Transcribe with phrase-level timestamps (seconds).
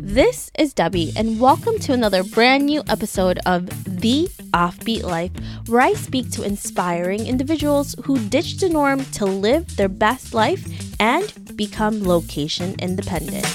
[0.00, 5.30] This is Debbie, and welcome to another brand new episode of The Offbeat Life,
[5.66, 10.66] where I speak to inspiring individuals who ditch the norm to live their best life
[10.98, 13.46] and become location independent.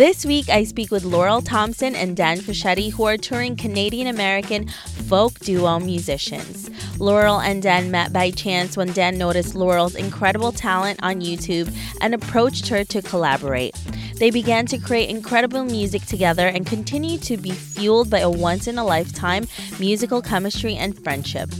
[0.00, 4.66] This week, I speak with Laurel Thomsen and Dan Frechette, who are touring Canadian American
[4.66, 6.70] folk duo musicians.
[6.98, 12.14] Laurel and Dan met by chance when Dan noticed Laurel's incredible talent on YouTube and
[12.14, 13.74] approached her to collaborate.
[14.16, 18.66] They began to create incredible music together and continue to be fueled by a once
[18.66, 19.48] in a lifetime
[19.78, 21.50] musical chemistry and friendship.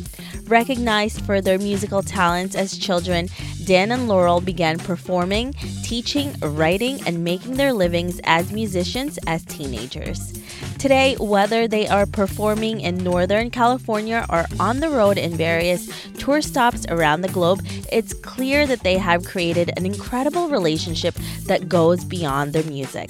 [0.46, 3.28] Recognized for their musical talents as children,
[3.70, 5.52] Dan and Laurel began performing,
[5.84, 10.32] teaching, writing, and making their livings as musicians as teenagers.
[10.80, 16.42] Today, whether they are performing in Northern California or on the road in various tour
[16.42, 17.60] stops around the globe,
[17.92, 21.14] it's clear that they have created an incredible relationship
[21.46, 23.08] that goes beyond their music.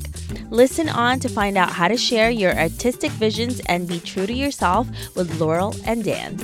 [0.51, 4.34] Listen on to find out how to share your artistic visions and be true to
[4.34, 6.37] yourself with Laurel and Dan.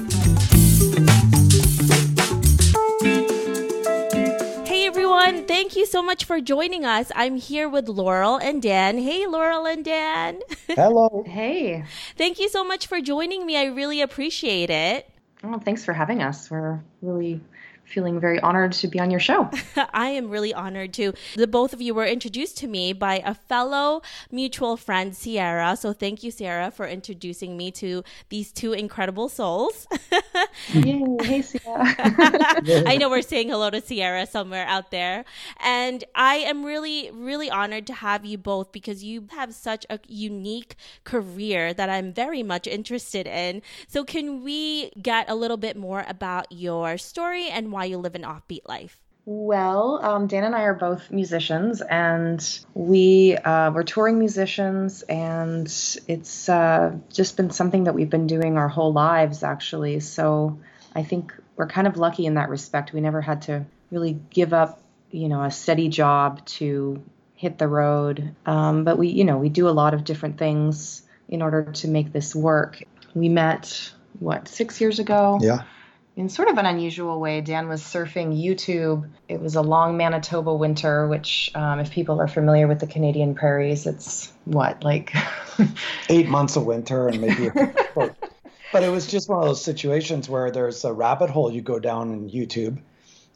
[5.27, 7.11] Everyone, thank you so much for joining us.
[7.15, 8.99] I'm here with Laurel and Dan.
[8.99, 10.41] Hey Laurel and Dan.
[10.69, 11.25] Hello.
[11.27, 11.85] Hey.
[12.17, 13.57] Thank you so much for joining me.
[13.57, 15.11] I really appreciate it.
[15.43, 16.51] Oh, thanks for having us.
[16.51, 17.41] We're really
[17.87, 19.49] feeling very honored to be on your show.
[19.95, 21.13] I am really honored to.
[21.37, 25.77] The both of you were introduced to me by a fellow mutual friend, Sierra.
[25.77, 29.87] So thank you, Sierra, for introducing me to these two incredible souls.
[30.73, 31.05] Yay.
[31.23, 31.95] Hey, Sierra.
[32.87, 35.25] I know we're saying hello to Sierra somewhere out there.
[35.61, 40.01] And I am really, really honored to have you both because you have such a
[40.09, 43.63] unique career that I'm very much interested in.
[43.89, 48.15] So, can we get a little bit more about your story and why you live
[48.15, 48.99] an offbeat life?
[49.27, 52.41] Well, um, Dan and I are both musicians, and
[52.75, 55.67] we uh, we're touring musicians, and
[56.09, 60.01] it's uh, just been something that we've been doing our whole lives, actually.
[60.01, 60.59] So
[60.95, 62.93] I think we're kind of lucky in that respect.
[62.93, 64.81] We never had to really give up,
[65.11, 67.03] you know, a steady job to
[67.35, 68.35] hit the road.
[68.47, 71.89] Um, but we, you know, we do a lot of different things in order to
[71.89, 72.83] make this work.
[73.15, 75.41] We met what six years ago.
[75.43, 75.65] Yeah
[76.17, 79.07] in sort of an unusual way, Dan was surfing YouTube.
[79.29, 83.35] It was a long Manitoba winter, which, um, if people are familiar with the Canadian
[83.35, 85.15] prairies, it's what, like
[86.09, 87.51] eight months of winter and maybe.
[87.95, 91.79] but it was just one of those situations where there's a rabbit hole you go
[91.79, 92.81] down in YouTube.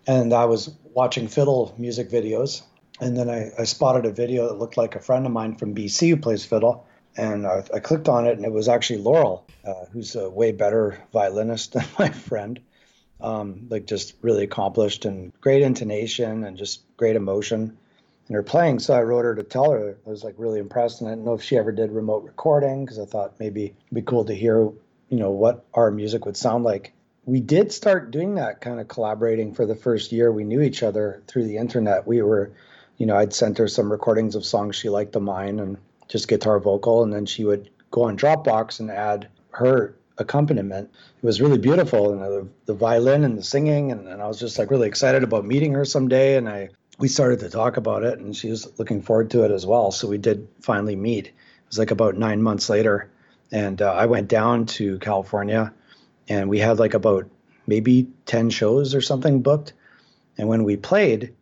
[0.07, 2.63] And I was watching fiddle music videos.
[2.99, 5.75] And then I, I spotted a video that looked like a friend of mine from
[5.75, 6.87] BC who plays fiddle
[7.17, 10.53] and I, I, clicked on it, and it was actually Laurel, uh, who's a way
[10.53, 12.61] better violinist than my friend
[13.23, 17.77] um, like just really accomplished and great intonation and just great emotion
[18.29, 18.79] in her playing.
[18.79, 21.25] So I wrote her to tell her I was like really impressed, and I didn't
[21.25, 24.35] know if she ever did remote recording because I thought maybe it'd be cool to
[24.35, 24.61] hear,
[25.09, 26.93] you know, what our music would sound like.
[27.27, 30.83] We did start doing that kind of collaborating for the first year we knew each
[30.83, 32.07] other through the internet.
[32.07, 32.53] We were,
[32.97, 35.77] you know, I'd sent her some recordings of songs she liked of mine and
[36.09, 40.91] just guitar vocal, and then she would go on Dropbox and add her accompaniment.
[41.17, 44.39] It was really beautiful, and the, the violin and the singing, and, and I was
[44.39, 46.37] just like really excited about meeting her someday.
[46.37, 49.51] And I we started to talk about it, and she was looking forward to it
[49.51, 49.91] as well.
[49.91, 51.29] So we did finally meet.
[51.29, 51.35] It
[51.69, 53.11] was like about nine months later,
[53.51, 55.73] and uh, I went down to California,
[56.29, 57.29] and we had like about
[57.67, 59.73] maybe ten shows or something booked.
[60.39, 61.35] And when we played,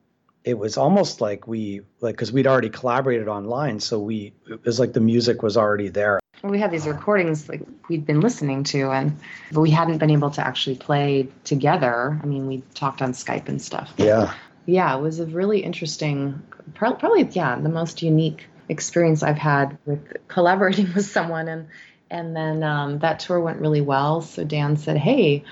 [0.45, 4.78] it was almost like we like because we'd already collaborated online, so we it was
[4.78, 8.91] like the music was already there we had these recordings like we'd been listening to
[8.91, 9.19] and
[9.53, 12.19] but we hadn't been able to actually play together.
[12.22, 13.93] I mean we talked on skype and stuff.
[13.97, 14.34] Yeah.
[14.66, 16.43] Yeah it was a really interesting
[16.75, 21.69] probably yeah the most unique experience i've had with collaborating with someone and
[22.10, 24.22] and then um, that tour went really well.
[24.22, 25.45] So dan said hey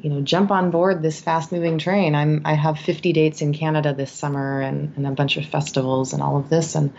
[0.00, 2.14] you know jump on board this fast moving train.
[2.14, 6.12] I'm i have 50 dates in canada this summer and, and a bunch of festivals
[6.12, 6.74] and all of this.
[6.74, 6.92] And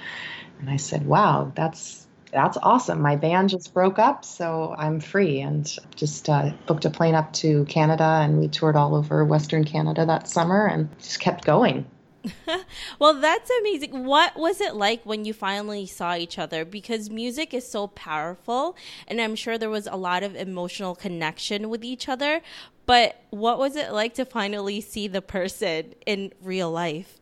[0.60, 2.02] and i said wow that's
[2.32, 3.02] that's awesome.
[3.02, 7.34] My band just broke up, so I'm free and just uh, booked a plane up
[7.34, 11.86] to Canada and we toured all over Western Canada that summer and just kept going.
[13.00, 14.06] well, that's amazing.
[14.06, 16.66] What was it like when you finally saw each other?
[16.66, 18.76] Because music is so powerful,
[19.08, 22.42] and I'm sure there was a lot of emotional connection with each other.
[22.86, 27.21] But what was it like to finally see the person in real life?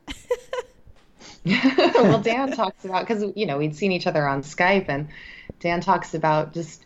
[1.44, 5.08] well, Dan talks about because you know we'd seen each other on Skype, and
[5.60, 6.84] Dan talks about just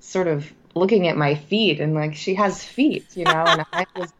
[0.00, 3.86] sort of looking at my feet and like she has feet, you know, and I
[3.96, 4.12] was,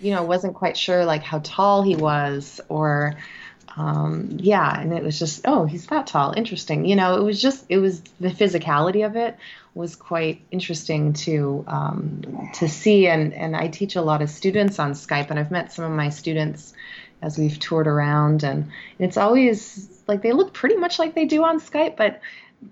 [0.00, 3.16] you know, wasn't quite sure like how tall he was or
[3.76, 6.32] um, yeah, and it was just, oh, he's that tall.
[6.36, 6.84] Interesting.
[6.84, 9.36] You know, it was just, it was the physicality of it
[9.74, 13.08] was quite interesting to um, to see.
[13.08, 15.90] And and I teach a lot of students on Skype, and I've met some of
[15.90, 16.73] my students
[17.24, 21.44] as we've toured around, and it's always like they look pretty much like they do
[21.44, 22.20] on Skype, but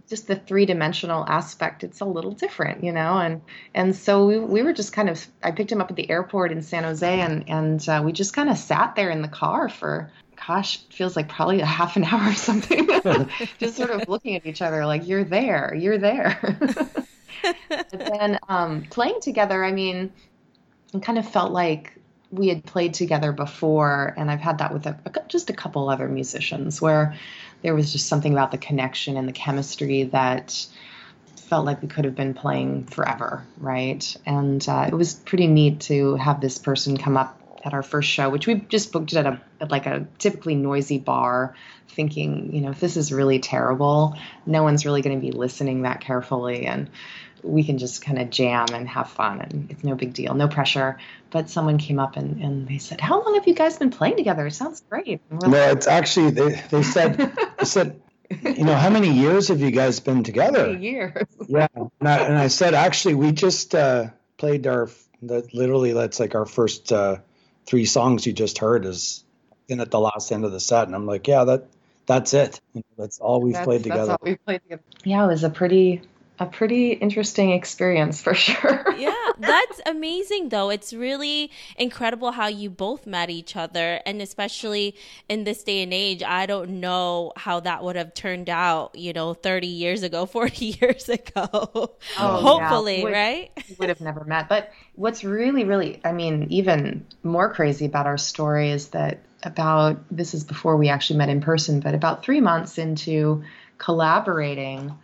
[0.08, 3.42] just the three dimensional aspect it's a little different you know and
[3.74, 6.50] and so we, we were just kind of i picked him up at the airport
[6.50, 9.68] in san jose and and uh, we just kind of sat there in the car
[9.68, 10.10] for
[10.46, 12.88] gosh, feels like probably a half an hour or something.
[13.58, 16.56] Just sort of looking at each other like, you're there, you're there.
[17.68, 20.12] but then um, playing together, I mean,
[20.94, 21.94] it kind of felt like
[22.32, 25.88] we had played together before, and I've had that with a, a, just a couple
[25.88, 27.14] other musicians where
[27.60, 30.66] there was just something about the connection and the chemistry that
[31.36, 34.16] felt like we could have been playing forever, right?
[34.24, 38.08] And uh, it was pretty neat to have this person come up at our first
[38.08, 41.54] show, which we just booked at a at like a typically noisy bar,
[41.88, 45.82] thinking, you know, if this is really terrible, no one's really going to be listening
[45.82, 46.88] that carefully, and
[47.42, 50.48] we can just kind of jam and have fun, and it's no big deal, no
[50.48, 50.98] pressure.
[51.30, 54.16] But someone came up and, and they said, "How long have you guys been playing
[54.16, 54.46] together?
[54.46, 57.16] It sounds great." No, like, it's actually they they said
[57.58, 58.00] they said.
[58.40, 60.72] You know, how many years have you guys been together?
[60.72, 61.26] Years.
[61.48, 64.06] Yeah, and I, and I said actually we just uh,
[64.38, 64.88] played our
[65.20, 67.18] literally that's like our first uh,
[67.66, 69.22] three songs you just heard is
[69.68, 71.66] in at the last end of the set, and I'm like, yeah, that
[72.06, 72.58] that's it.
[72.96, 74.06] That's all we've that's, played together.
[74.06, 74.82] That's all we've played together.
[75.04, 76.02] Yeah, it was a pretty
[76.42, 78.84] a pretty interesting experience for sure.
[78.98, 80.70] yeah, that's amazing though.
[80.70, 84.96] It's really incredible how you both met each other and especially
[85.28, 89.12] in this day and age, I don't know how that would have turned out, you
[89.12, 91.48] know, 30 years ago, 40 years ago.
[91.52, 93.04] Oh, Hopefully, yeah.
[93.04, 93.50] would, right?
[93.78, 94.48] would have never met.
[94.48, 99.98] But what's really really I mean, even more crazy about our story is that about
[100.10, 103.42] this is before we actually met in person, but about 3 months into
[103.78, 104.96] collaborating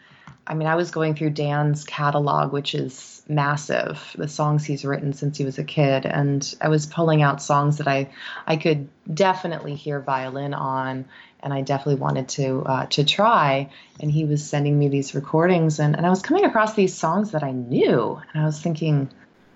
[0.49, 5.13] I mean, I was going through Dan's catalog, which is massive, the songs he's written
[5.13, 8.11] since he was a kid, and I was pulling out songs that I
[8.47, 11.05] I could definitely hear violin on,
[11.41, 13.69] and I definitely wanted to uh, to try.
[14.01, 17.33] And he was sending me these recordings, and, and I was coming across these songs
[17.33, 19.11] that I knew, and I was thinking,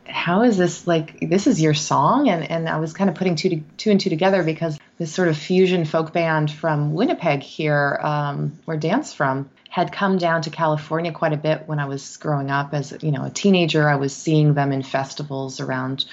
[0.07, 3.37] how is this like this is your song and and I was kind of putting
[3.37, 7.43] two to, two and two together because this sort of fusion folk band from Winnipeg
[7.43, 11.87] here um, where Dan's from had come down to California quite a bit when I
[11.87, 12.75] was growing up.
[12.75, 16.05] As you know, a teenager, I was seeing them in festivals around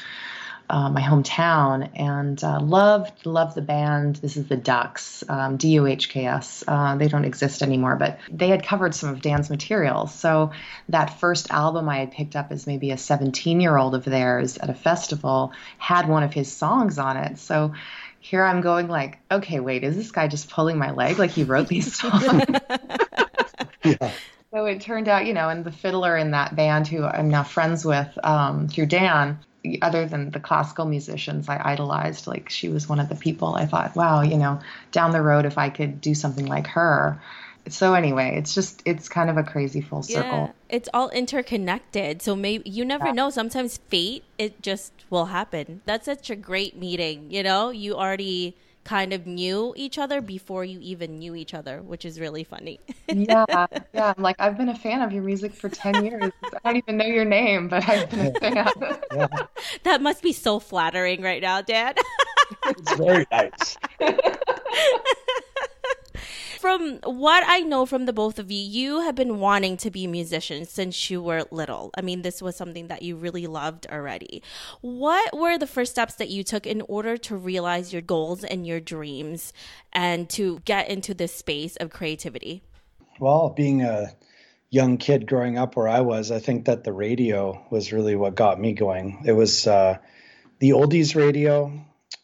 [0.70, 4.18] uh, my hometown, and uh, loved loved the band.
[4.18, 6.64] This is the Duhks, um, D U H K S.
[6.68, 10.08] Uh, they don't exist anymore, but they had covered some of Dan's material.
[10.08, 10.52] So
[10.90, 14.58] that first album I had picked up as maybe a 17 year old of theirs
[14.58, 17.40] at a festival had one of his songs on it.
[17.40, 17.74] So
[18.20, 21.18] here I'm going like, okay, wait, is this guy just pulling my leg?
[21.18, 22.44] Like he wrote these songs?
[23.84, 24.12] yeah.
[24.52, 27.44] So it turned out, you know, and the fiddler in that band who I'm now
[27.44, 29.40] friends with um, through Dan,
[29.82, 33.66] other than the classical musicians I idolized, like she was one of the people I
[33.66, 34.60] thought, wow, you know,
[34.92, 37.22] down the road, if I could do something like her.
[37.68, 40.32] So anyway, it's just it's kind of a crazy full circle.
[40.32, 42.22] Yeah, it's all interconnected.
[42.22, 43.12] So maybe you never yeah.
[43.12, 43.30] know.
[43.30, 45.82] Sometimes fate it just will happen.
[45.86, 47.30] That's such a great meeting.
[47.30, 48.56] You know, you already
[48.90, 52.80] kind of knew each other before you even knew each other, which is really funny.
[53.08, 53.46] yeah,
[53.94, 54.14] yeah.
[54.18, 56.32] I'm like, I've been a fan of your music for 10 years.
[56.44, 58.68] I don't even know your name, but I've been a fan.
[59.14, 59.28] yeah.
[59.84, 62.00] That must be so flattering right now, Dad.
[62.66, 63.78] it's very nice
[66.60, 70.08] from what I know from the both of you, you have been wanting to be
[70.08, 71.90] musicians since you were little.
[71.96, 74.44] I mean, this was something that you really loved already.
[74.82, 78.68] What were the first steps that you took in order to realize your goals and
[78.68, 79.54] your dreams
[79.94, 82.62] and to get into this space of creativity?
[83.22, 84.08] Well, being a
[84.70, 88.36] young kid growing up where I was, I think that the radio was really what
[88.36, 89.24] got me going.
[89.26, 89.98] It was uh,
[90.60, 91.72] the oldies radio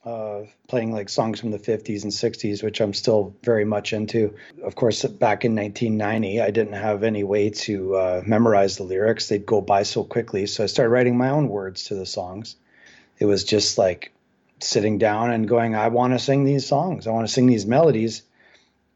[0.06, 4.36] uh, playing like songs from the 50s and 60s, which I'm still very much into.
[4.64, 9.28] Of course, back in 1990, I didn't have any way to uh, memorize the lyrics,
[9.28, 10.46] they'd go by so quickly.
[10.46, 12.56] So I started writing my own words to the songs.
[13.18, 14.14] It was just like
[14.60, 17.66] sitting down and going, I want to sing these songs, I want to sing these
[17.66, 18.22] melodies.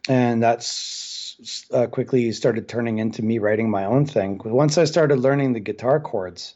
[0.07, 4.39] And that's uh, quickly started turning into me writing my own thing.
[4.43, 6.53] Once I started learning the guitar chords,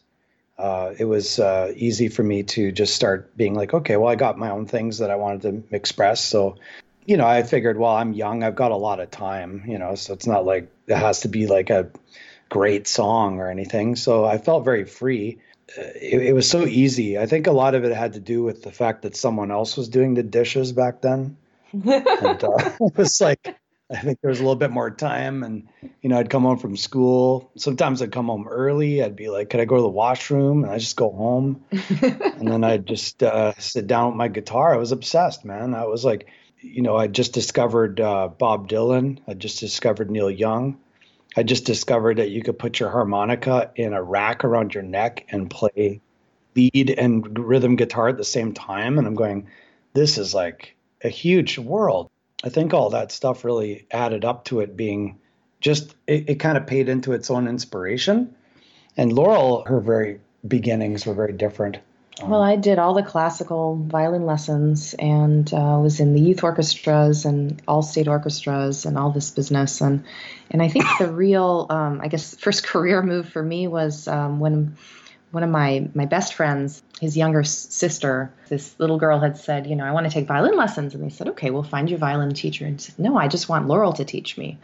[0.58, 4.16] uh, it was uh, easy for me to just start being like, okay, well, I
[4.16, 6.24] got my own things that I wanted to express.
[6.24, 6.58] So,
[7.06, 9.96] you know, I figured, well, I'm young, I've got a lot of time, you know,
[9.96, 11.90] so it's not like it has to be like a
[12.50, 13.96] great song or anything.
[13.96, 15.40] So I felt very free.
[15.76, 17.18] Uh, it, it, was so easy.
[17.18, 19.76] I think a lot of it had to do with the fact that someone else
[19.76, 21.38] was doing the dishes back then.
[21.74, 23.58] and uh, it was like,
[23.92, 25.44] I think there was a little bit more time.
[25.44, 25.68] And,
[26.02, 27.52] you know, I'd come home from school.
[27.58, 29.04] Sometimes I'd come home early.
[29.04, 30.64] I'd be like, could I go to the washroom?
[30.64, 31.64] And I just go home.
[31.72, 34.74] and then I'd just uh, sit down with my guitar.
[34.74, 35.74] I was obsessed, man.
[35.76, 36.28] I was like,
[36.62, 39.20] you know, I just discovered uh, Bob Dylan.
[39.28, 40.80] I just discovered Neil Young.
[41.36, 45.26] I just discovered that you could put your harmonica in a rack around your neck
[45.30, 46.00] and play
[46.56, 48.98] lead and rhythm guitar at the same time.
[48.98, 49.48] And I'm going,
[49.94, 52.10] this is like a huge world.
[52.44, 55.20] I think all that stuff really added up to it being
[55.62, 58.36] just, it, it kind of paid into its own inspiration.
[58.98, 61.80] And Laurel, her very beginnings were very different.
[62.22, 67.26] Well, I did all the classical violin lessons and uh, was in the youth orchestras
[67.26, 69.82] and all state orchestras and all this business.
[69.82, 70.04] And
[70.52, 74.40] and I think the real, um, I guess, first career move for me was um,
[74.40, 74.78] when
[75.34, 79.76] one of my my best friends, his younger sister, this little girl had said, you
[79.76, 82.00] know, I want to take violin lessons, and they said, okay, we'll find you a
[82.00, 82.68] violin teacher.
[82.68, 84.60] And said, no, I just want Laurel to teach me.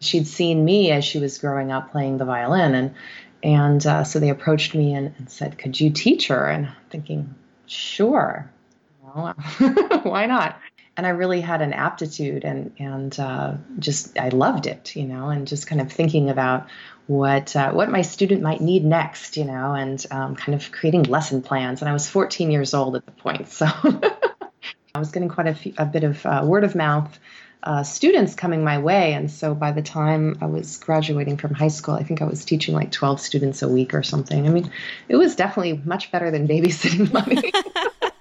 [0.00, 2.94] She'd seen me as she was growing up playing the violin, and
[3.42, 6.46] and uh, so they approached me and, and, said, Could you teach her?
[6.46, 8.50] And I'm thinking, Sure.
[9.02, 9.32] Well,
[10.02, 10.60] why not?
[10.98, 15.28] And I really had an aptitude and, and uh, just, I loved it, you know,
[15.28, 16.66] and just kind of thinking about
[17.06, 21.04] what, uh, what my student might need next, you know, and um, kind of creating
[21.04, 21.80] lesson plans.
[21.80, 23.48] And I was 14 years old at the point.
[23.48, 23.66] So
[24.94, 27.16] I was getting quite a, few, a bit of uh, word of mouth
[27.62, 29.12] uh, students coming my way.
[29.12, 32.44] And so by the time I was graduating from high school, I think I was
[32.44, 34.46] teaching like 12 students a week or something.
[34.46, 34.70] I mean,
[35.08, 37.52] it was definitely much better than babysitting money.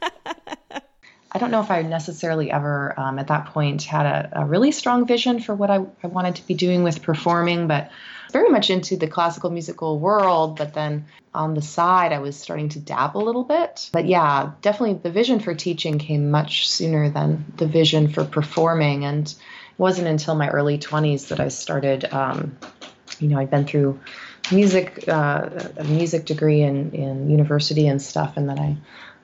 [1.38, 4.72] I don't know if I necessarily ever um, at that point had a, a, really
[4.72, 7.92] strong vision for what I, I wanted to be doing with performing, but
[8.32, 12.70] very much into the classical musical world, but then on the side, I was starting
[12.70, 13.88] to dabble a little bit.
[13.94, 19.06] But yeah, definitely the vision for teaching came much sooner than the vision for performing.
[19.06, 19.38] And it
[19.78, 22.58] wasn't until my early 20s that I started, um,
[23.20, 24.00] you know, I'd been through
[24.52, 28.78] music, uh, a music degree in, in university and stuff, and then I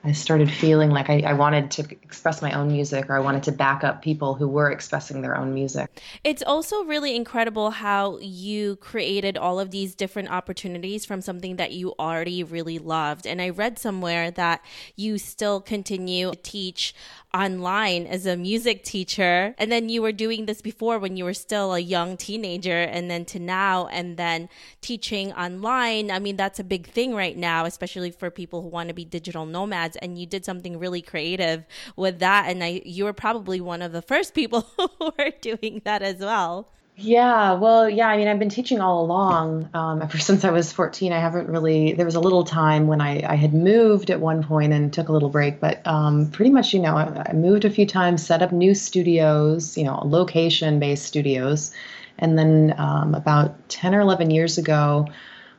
[0.04, 3.44] I started feeling like I, I, wanted to express my own music or I wanted
[3.44, 5.88] to back up people who were expressing their own music.
[6.22, 11.72] It's also really incredible how you created all of these different opportunities from something that
[11.72, 13.26] you already really loved.
[13.26, 14.62] And I read somewhere that
[14.94, 16.94] you still continue to teach
[17.34, 19.54] online as a music teacher.
[19.58, 23.10] And then you were doing this before when you were still a young teenager, and
[23.10, 24.48] then to now, and then
[24.80, 26.10] teaching online.
[26.10, 29.04] I mean, that's a big thing right now, especially for people who want to be
[29.04, 29.93] digital nomads.
[29.96, 31.64] And you did something really creative
[31.96, 32.48] with that.
[32.48, 36.18] And I, you were probably one of the first people who were doing that as
[36.18, 36.68] well.
[36.96, 38.06] Yeah, well, yeah.
[38.06, 39.68] I mean, I've been teaching all along.
[39.74, 41.92] Um, ever since I was 14, I haven't really.
[41.92, 45.08] There was a little time when I, I had moved at one point and took
[45.08, 48.24] a little break, but um, pretty much, you know, I, I, moved a few times,
[48.24, 51.72] set up new studios, you know, location-based studios,
[52.18, 55.08] and then um, about 10 or 11 years ago,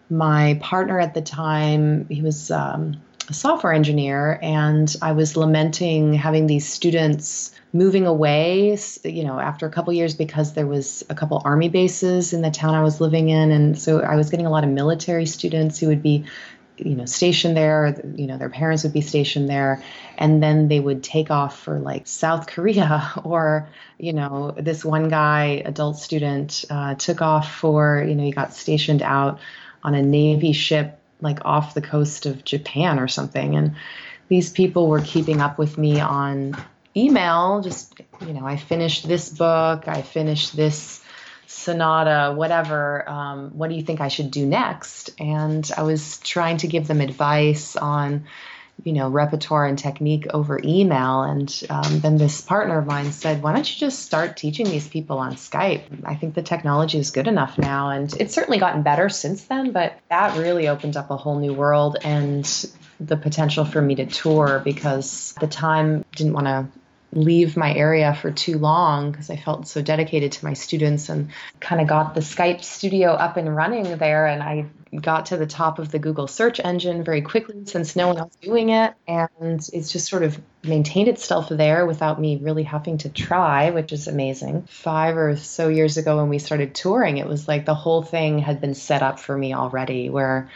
[0.10, 2.96] my partner at the time, he was um,
[3.27, 9.65] a software engineer, and I was lamenting having these students moving away, you know, after
[9.65, 13.01] a couple years because there was a couple army bases in the town I was
[13.01, 16.25] living in, and so I was getting a lot of military students who would be,
[16.77, 18.00] you know, stationed there.
[18.15, 19.84] You know, their parents would be stationed there,
[20.17, 23.67] and then they would take off for like South Korea, or
[23.98, 28.53] you know, this one guy, adult student, uh, took off for, you know, he got
[28.53, 29.39] stationed out
[29.84, 33.75] on a Navy ship like off the coast of Japan or something, and
[34.27, 36.57] these people were keeping up with me on
[36.98, 37.93] email, just,
[38.25, 41.01] you know, I finished this book, I finished this
[41.48, 43.07] sonata, whatever.
[43.10, 45.12] Um, what do you think I should do next?
[45.19, 48.25] And I was trying to give them advice on,
[48.84, 51.24] you know, repertoire and technique over email.
[51.24, 54.88] And um, then this partner of mine said, Why don't you just start teaching these
[54.88, 55.84] people on Skype?
[56.05, 57.89] I think the technology is good enough now.
[57.89, 61.53] And it's certainly gotten better since then, but that really opened up a whole new
[61.53, 62.46] world and
[63.00, 66.67] the potential for me to tour because at the time didn't want to
[67.12, 71.29] leave my area for too long because I felt so dedicated to my students and
[71.60, 74.27] kind of got the Skype studio up and running there.
[74.27, 74.65] And I
[74.96, 78.36] got to the top of the Google search engine very quickly since no one else
[78.42, 78.94] doing it.
[79.08, 83.92] And it's just sort of maintained itself there without me really having to try, which
[83.92, 84.64] is amazing.
[84.64, 88.40] Five or so years ago when we started touring, it was like the whole thing
[88.40, 90.50] had been set up for me already where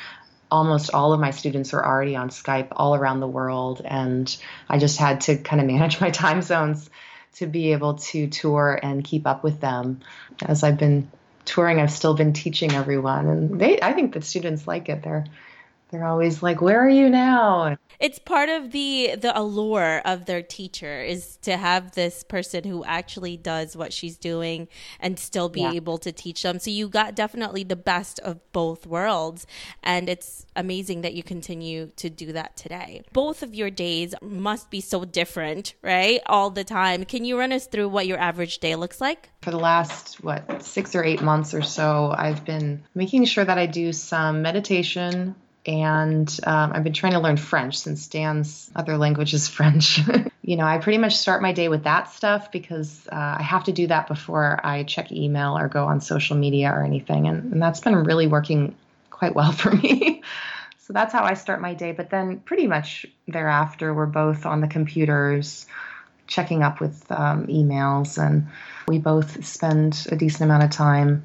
[0.52, 3.82] almost all of my students were already on Skype all around the world.
[3.86, 4.36] And
[4.68, 6.90] I just had to kind of manage my time zones
[7.36, 10.02] to be able to tour and keep up with them
[10.46, 11.10] as I've been
[11.50, 15.02] touring, I've still been teaching everyone, and they I think the students like it.
[15.02, 15.26] They're
[15.90, 20.42] they're always like, "Where are you now?" it's part of the the allure of their
[20.42, 24.68] teacher is to have this person who actually does what she's doing
[25.00, 25.72] and still be yeah.
[25.74, 29.46] able to teach them so you got definitely the best of both worlds
[29.84, 34.70] and it's amazing that you continue to do that today both of your days must
[34.70, 38.60] be so different right all the time can you run us through what your average
[38.60, 42.82] day looks like for the last what six or eight months or so i've been
[42.96, 47.78] making sure that i do some meditation and um, I've been trying to learn French
[47.78, 50.00] since Dan's other language is French.
[50.42, 53.66] you know, I pretty much start my day with that stuff because uh, I have
[53.66, 57.28] to do that before I check email or go on social media or anything.
[57.28, 58.76] And, and that's been really working
[59.12, 60.24] quite well for me.
[60.80, 61.92] so that's how I start my day.
[61.92, 65.68] But then pretty much thereafter, we're both on the computers
[66.28, 68.48] checking up with um, emails, and
[68.88, 71.24] we both spend a decent amount of time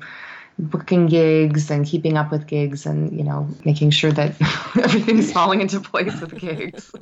[0.59, 4.35] booking gigs and keeping up with gigs and you know making sure that
[4.81, 6.93] everything's falling into place with gigs.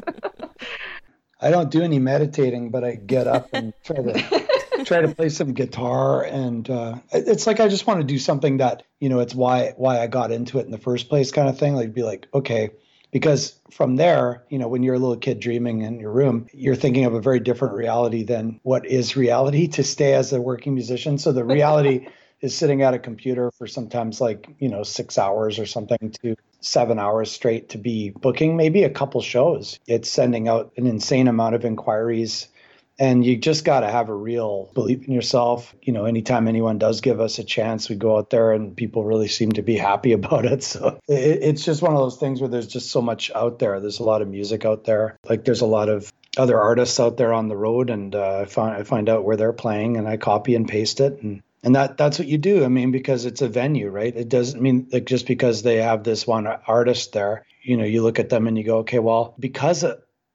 [1.40, 5.28] I don't do any meditating but i get up and try to try to play
[5.28, 9.20] some guitar and uh, it's like i just want to do something that you know
[9.20, 11.74] it's why why i got into it in the first place kind of thing.
[11.74, 12.70] Like be like okay
[13.10, 16.76] because from there you know when you're a little kid dreaming in your room you're
[16.76, 20.74] thinking of a very different reality than what is reality to stay as a working
[20.74, 21.18] musician.
[21.18, 22.06] So the reality
[22.42, 26.36] is sitting at a computer for sometimes like you know six hours or something to
[26.60, 29.78] seven hours straight to be booking maybe a couple shows.
[29.86, 32.48] It's sending out an insane amount of inquiries
[32.98, 35.74] and you just got to have a real belief in yourself.
[35.82, 39.04] You know anytime anyone does give us a chance we go out there and people
[39.04, 40.62] really seem to be happy about it.
[40.62, 43.80] So it, it's just one of those things where there's just so much out there.
[43.80, 45.16] There's a lot of music out there.
[45.28, 48.44] Like there's a lot of other artists out there on the road and uh, I
[48.46, 51.76] find I find out where they're playing and I copy and paste it and and
[51.76, 54.88] that that's what you do i mean because it's a venue right it doesn't mean
[54.92, 58.46] like just because they have this one artist there you know you look at them
[58.46, 59.84] and you go okay well because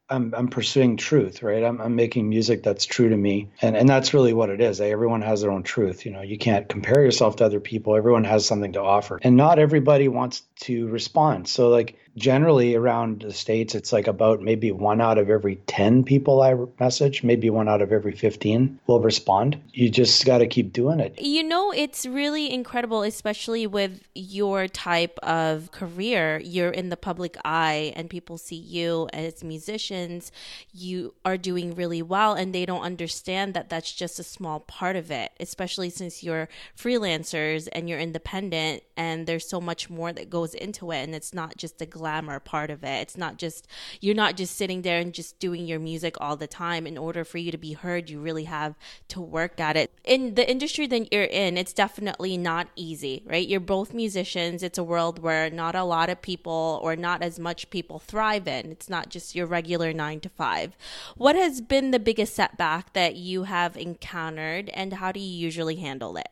[0.09, 1.63] I'm, I'm pursuing truth, right?
[1.63, 3.49] I'm, I'm making music that's true to me.
[3.61, 4.79] And, and that's really what it is.
[4.79, 6.05] Everyone has their own truth.
[6.05, 7.95] You know, you can't compare yourself to other people.
[7.95, 9.19] Everyone has something to offer.
[9.21, 11.47] And not everybody wants to respond.
[11.47, 16.03] So, like, generally around the states it's like about maybe one out of every 10
[16.03, 19.61] people i message maybe one out of every 15 will respond.
[19.73, 21.19] You just got to keep doing it.
[21.21, 26.39] You know it's really incredible especially with your type of career.
[26.43, 30.31] You're in the public eye and people see you as musicians.
[30.73, 34.95] You are doing really well and they don't understand that that's just a small part
[34.95, 40.29] of it especially since you're freelancers and you're independent and there's so much more that
[40.29, 43.01] goes into it and it's not just the glamour part of it.
[43.01, 43.67] It's not just
[44.01, 46.87] you're not just sitting there and just doing your music all the time.
[46.87, 48.75] In order for you to be heard, you really have
[49.09, 49.91] to work at it.
[50.03, 53.47] In the industry that you're in, it's definitely not easy, right?
[53.47, 54.63] You're both musicians.
[54.63, 58.47] It's a world where not a lot of people or not as much people thrive
[58.47, 58.71] in.
[58.71, 60.77] It's not just your regular 9 to 5.
[61.15, 65.77] What has been the biggest setback that you have encountered and how do you usually
[65.77, 66.29] handle it?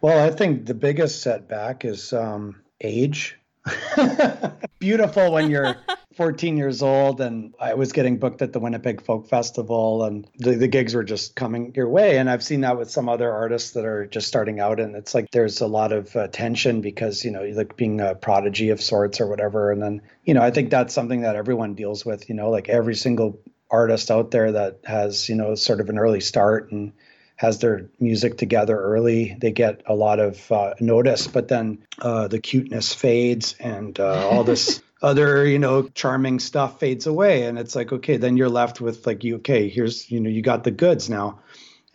[0.00, 3.38] Well, I think the biggest setback is um, age.
[4.78, 5.76] Beautiful when you're
[6.16, 10.52] 14 years old, and I was getting booked at the Winnipeg Folk Festival, and the,
[10.52, 12.18] the gigs were just coming your way.
[12.18, 15.14] And I've seen that with some other artists that are just starting out, and it's
[15.14, 18.82] like there's a lot of uh, tension because you know, like being a prodigy of
[18.82, 19.72] sorts or whatever.
[19.72, 22.28] And then you know, I think that's something that everyone deals with.
[22.28, 25.98] You know, like every single artist out there that has you know sort of an
[25.98, 26.92] early start and
[27.36, 31.26] has their music together early, they get a lot of uh, notice.
[31.26, 36.80] But then uh, the cuteness fades, and uh, all this other, you know, charming stuff
[36.80, 40.20] fades away, and it's like, okay, then you're left with like, you okay, here's, you
[40.20, 41.40] know, you got the goods now.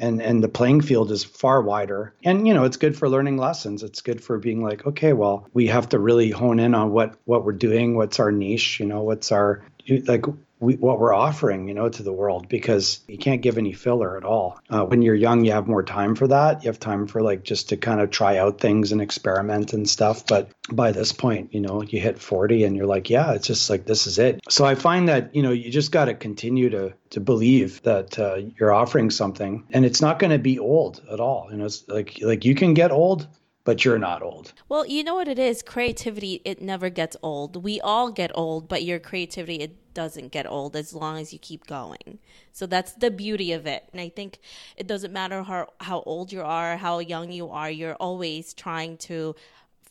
[0.02, 3.36] And, and the playing field is far wider and you know it's good for learning
[3.36, 6.92] lessons it's good for being like okay well we have to really hone in on
[6.92, 9.62] what what we're doing what's our niche you know what's our
[10.08, 10.24] like
[10.60, 14.18] we, what we're offering, you know, to the world because you can't give any filler
[14.18, 14.60] at all.
[14.70, 16.64] Uh, when you're young, you have more time for that.
[16.64, 19.90] You have time for like just to kind of try out things and experiment and
[19.90, 20.26] stuff.
[20.28, 23.70] But by this point, you know, you hit 40 and you're like, yeah, it's just
[23.70, 24.42] like this is it.
[24.50, 28.20] So I find that you know you just got to continue to to believe that
[28.20, 31.48] uh, you're offering something, and it's not going to be old at all.
[31.52, 33.28] You know, it's like like you can get old
[33.70, 34.52] but you're not old.
[34.68, 35.62] Well, you know what it is?
[35.62, 37.64] Creativity, it never gets old.
[37.64, 41.38] We all get old, but your creativity, it doesn't get old as long as you
[41.38, 42.18] keep going.
[42.52, 43.84] So that's the beauty of it.
[43.92, 44.40] And I think
[44.76, 48.98] it doesn't matter how, how old you are, how young you are, you're always trying
[48.98, 49.36] to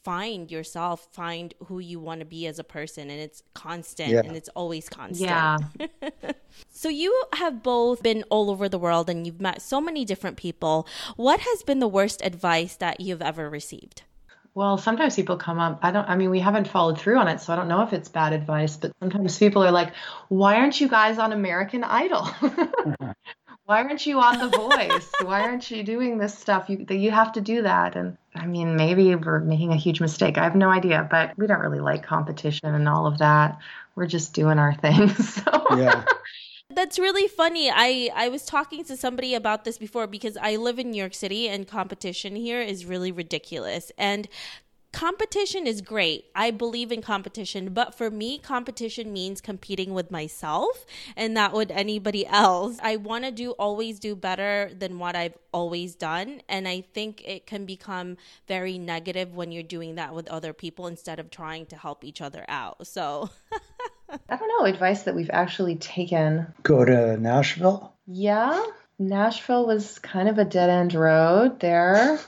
[0.04, 3.11] find yourself, find who you want to be as a person.
[3.11, 4.20] And it's constant Yeah.
[4.24, 5.28] and it's always constant.
[5.30, 5.58] Yeah.
[6.70, 10.37] So you have both been all over the world and you've met so many different
[10.37, 10.87] people.
[11.16, 14.02] What has been the worst advice that you've ever received?
[14.54, 15.78] Well, sometimes people come up.
[15.82, 17.92] I don't, I mean, we haven't followed through on it, so I don't know if
[17.92, 19.92] it's bad advice, but sometimes people are like,
[20.28, 22.26] why aren't you guys on American Idol?
[23.68, 25.11] why aren't you on The Voice?
[25.22, 26.70] Why aren't you doing this stuff?
[26.70, 27.96] You, you have to do that.
[27.96, 30.38] And I mean, maybe we're making a huge mistake.
[30.38, 33.59] I have no idea, but we don't really like competition and all of that.
[33.94, 35.11] We're just doing our thing.
[35.18, 36.02] So Yeah.
[36.70, 37.70] That's really funny.
[37.70, 41.14] I I was talking to somebody about this before because I live in New York
[41.14, 43.92] City and competition here is really ridiculous.
[43.98, 44.28] And
[44.92, 46.27] competition is great.
[46.35, 51.70] I believe in competition, but for me competition means competing with myself and not with
[51.70, 52.79] anybody else.
[52.83, 57.22] I want to do always do better than what I've always done, and I think
[57.27, 61.66] it can become very negative when you're doing that with other people instead of trying
[61.66, 62.87] to help each other out.
[62.87, 63.31] So
[64.09, 67.94] I don't know advice that we've actually taken Go to Nashville.
[68.07, 68.64] Yeah,
[68.98, 72.18] Nashville was kind of a dead end road there.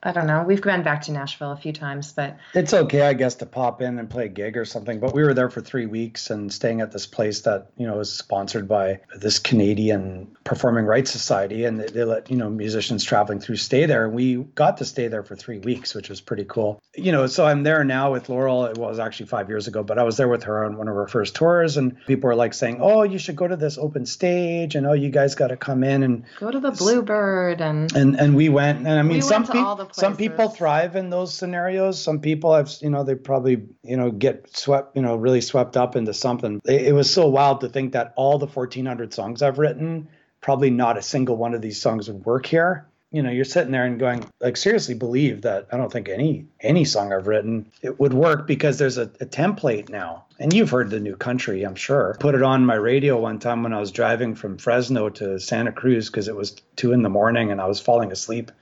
[0.00, 0.44] I don't know.
[0.44, 3.82] We've gone back to Nashville a few times, but It's okay, I guess, to pop
[3.82, 5.00] in and play a gig or something.
[5.00, 7.98] But we were there for three weeks and staying at this place that you know
[7.98, 13.02] is sponsored by this Canadian Performing Rights Society, and they, they let you know musicians
[13.02, 14.04] traveling through stay there.
[14.04, 16.80] And we got to stay there for three weeks, which was pretty cool.
[16.94, 18.66] You know, so I'm there now with Laurel.
[18.66, 20.94] It was actually five years ago, but I was there with her on one of
[20.94, 24.06] her first tours, and people were like saying, "Oh, you should go to this open
[24.06, 27.92] stage," and "Oh, you guys got to come in." And go to the Bluebird and
[27.94, 31.10] and and we went and i mean We some people the some people thrive in
[31.10, 32.00] those scenarios.
[32.00, 35.76] Some people have you know they probably you know get swept you know really swept
[35.76, 36.60] up into something.
[36.64, 40.08] It, it was so wild to think that all the 1400 songs i've written
[40.40, 42.86] probably not a single one of these songs would work here.
[43.10, 46.46] You know you're sitting there and going like seriously believe that i don't think any
[46.60, 50.26] any song i've written it would work because there's a, a template now.
[50.38, 52.16] And you've heard the new country i'm sure.
[52.20, 55.72] Put it on my radio one time when i was driving from fresno to santa
[55.72, 58.52] cruz because it was two in the morning and i was falling asleep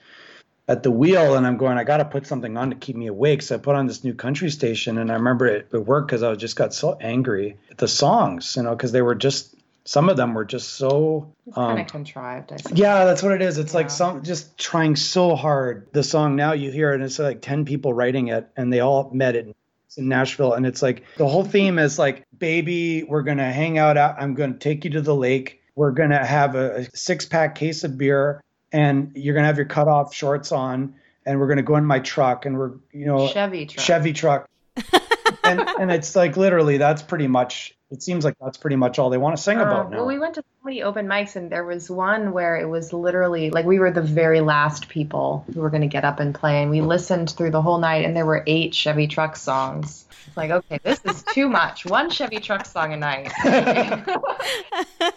[0.69, 3.07] at the wheel and i'm going i got to put something on to keep me
[3.07, 6.09] awake so i put on this new country station and i remember it, it worked
[6.09, 9.57] because i just got so angry at the songs you know because they were just
[9.87, 12.53] some of them were just so it's kind um, of contrived.
[12.53, 13.57] I yeah, that's what it is.
[13.57, 13.91] It's like Yeah.
[13.91, 15.87] some just trying so hard.
[15.93, 18.81] The song now you hear it, and it's like ten people writing it, and they
[18.81, 19.55] all met it
[19.97, 23.97] in Nashville, and it's like the whole theme is like, baby, we're gonna hang out.
[23.97, 25.63] I'm gonna take you to the lake.
[25.77, 29.67] We're gonna have a, a six pack case of beer, and you're gonna have your
[29.67, 33.67] cutoff shorts on, and we're gonna go in my truck, and we're you know Chevy
[33.67, 33.85] truck.
[33.85, 34.49] Chevy truck.
[35.45, 37.73] and and it's like literally that's pretty much.
[37.89, 39.99] It seems like that's pretty much all they want to sing Uh, about now.
[39.99, 42.93] well, we went to so many open mics, and there was one where it was
[42.93, 46.35] literally like we were the very last people who were going to get up and
[46.35, 50.05] play, and we listened through the whole night, and there were eight Chevy Truck songs.
[50.27, 51.87] It's like, okay, this is too much.
[51.87, 53.31] One Chevy Truck song a night.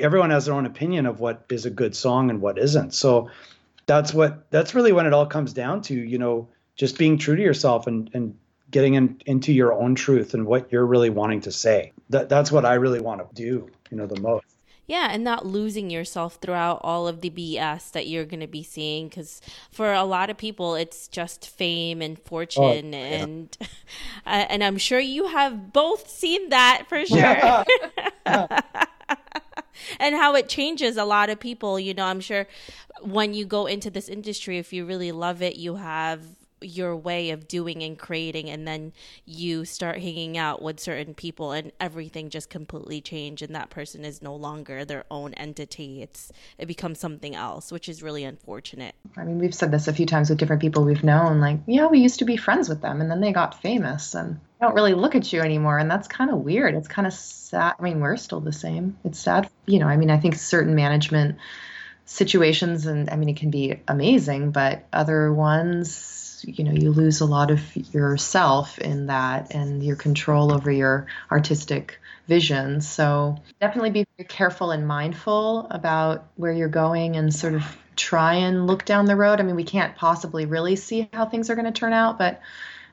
[0.00, 2.94] everyone has their own opinion of what is a good song and what isn't.
[2.94, 3.30] So
[3.86, 7.36] that's what that's really when it all comes down to, you know, just being true
[7.36, 8.36] to yourself and and
[8.70, 11.92] getting in, into your own truth and what you're really wanting to say.
[12.10, 14.44] That that's what I really want to do, you know, the most.
[14.88, 18.62] Yeah, and not losing yourself throughout all of the BS that you're going to be
[18.62, 19.08] seeing.
[19.08, 19.40] Because
[19.72, 22.98] for a lot of people, it's just fame and fortune, yeah.
[22.98, 23.56] and
[24.26, 27.64] uh, and I'm sure you have both seen that for sure.
[28.26, 28.85] Yeah.
[29.98, 31.78] And how it changes a lot of people.
[31.78, 32.46] You know, I'm sure
[33.00, 36.22] when you go into this industry, if you really love it, you have
[36.62, 38.90] your way of doing and creating and then
[39.26, 44.06] you start hanging out with certain people and everything just completely change and that person
[44.06, 48.94] is no longer their own entity it's it becomes something else which is really unfortunate
[49.18, 51.40] I mean, we've said this a few times with different people we've known.
[51.40, 54.40] Like, yeah, we used to be friends with them, and then they got famous, and
[54.60, 56.74] don't really look at you anymore, and that's kind of weird.
[56.74, 57.74] It's kind of sad.
[57.78, 58.96] I mean, we're still the same.
[59.04, 59.86] It's sad, you know.
[59.86, 61.36] I mean, I think certain management
[62.06, 67.20] situations, and I mean, it can be amazing, but other ones, you know, you lose
[67.20, 67.60] a lot of
[67.94, 72.80] yourself in that, and your control over your artistic vision.
[72.80, 78.34] So definitely be very careful and mindful about where you're going and sort of try
[78.34, 79.40] and look down the road.
[79.40, 82.40] I mean, we can't possibly really see how things are going to turn out, but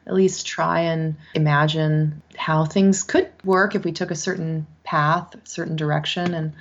[0.05, 5.35] at least try and imagine how things could work if we took a certain path,
[5.35, 6.53] a certain direction and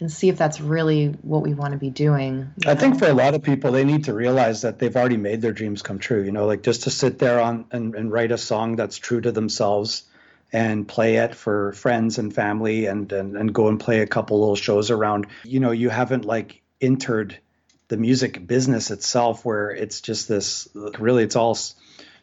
[0.00, 2.54] and see if that's really what we want to be doing.
[2.66, 5.42] I think for a lot of people, they need to realize that they've already made
[5.42, 6.22] their dreams come true.
[6.22, 9.20] You know, like just to sit there on and, and write a song that's true
[9.20, 10.04] to themselves
[10.52, 14.40] and play it for friends and family and, and and go and play a couple
[14.40, 15.26] little shows around.
[15.44, 17.38] You know, you haven't like entered
[17.88, 21.58] the music business itself, where it's just this really, it's all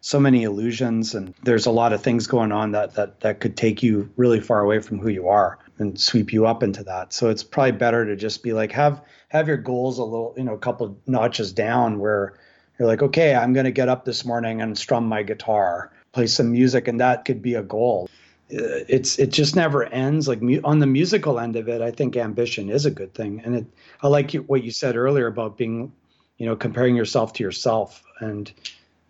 [0.01, 3.57] so many illusions and there's a lot of things going on that that that could
[3.57, 7.13] take you really far away from who you are and sweep you up into that.
[7.13, 10.43] So it's probably better to just be like have have your goals a little, you
[10.43, 12.33] know, a couple notches down where
[12.77, 16.27] you're like, okay, I'm going to get up this morning and strum my guitar, play
[16.27, 18.09] some music, and that could be a goal.
[18.51, 20.27] Uh, it's it just never ends.
[20.27, 23.55] Like on the musical end of it, I think ambition is a good thing, and
[23.55, 23.65] it.
[24.01, 25.91] I like what you said earlier about being,
[26.37, 28.51] you know, comparing yourself to yourself and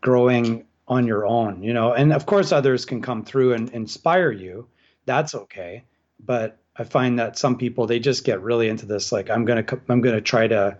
[0.02, 1.64] growing on your own.
[1.64, 4.68] You know, and of course others can come through and inspire you.
[5.06, 5.84] That's okay,
[6.20, 9.12] but I find that some people they just get really into this.
[9.12, 10.78] Like I'm gonna I'm gonna try to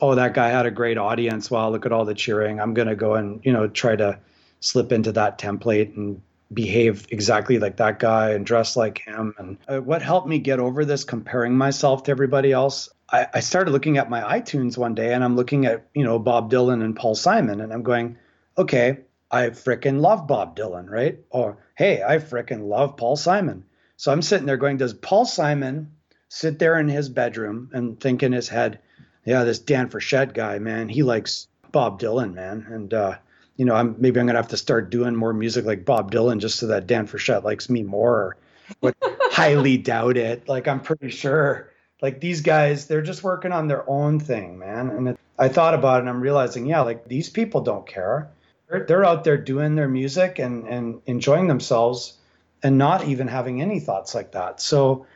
[0.00, 1.50] oh, that guy had a great audience.
[1.50, 2.60] Wow, look at all the cheering.
[2.60, 4.18] I'm to go and, you know, try to
[4.60, 6.20] slip into that template and
[6.52, 9.34] behave exactly like that guy and dress like him.
[9.38, 13.40] And uh, what helped me get over this comparing myself to everybody else, I, I
[13.40, 16.82] started looking at my iTunes one day and I'm looking at, you know, Bob Dylan
[16.82, 18.18] and Paul Simon and I'm going,
[18.58, 18.98] okay,
[19.30, 21.18] I fricking love Bob Dylan, right?
[21.30, 23.64] Or, hey, I fricking love Paul Simon.
[23.96, 25.92] So I'm sitting there going, does Paul Simon
[26.28, 28.80] sit there in his bedroom and think in his head,
[29.24, 33.16] yeah, this Dan Frechette guy, man, he likes Bob Dylan, man, and uh,
[33.56, 36.38] you know, I'm maybe I'm gonna have to start doing more music like Bob Dylan
[36.38, 38.36] just so that Dan Frechette likes me more.
[38.80, 38.96] But
[39.30, 40.48] highly doubt it.
[40.48, 41.72] Like I'm pretty sure.
[42.02, 44.90] Like these guys, they're just working on their own thing, man.
[44.90, 48.30] And it, I thought about it, and I'm realizing, yeah, like these people don't care.
[48.68, 52.14] They're, out there doing their music and and enjoying themselves,
[52.62, 54.60] and not even having any thoughts like that.
[54.60, 55.06] So